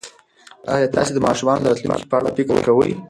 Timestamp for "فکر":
2.37-2.55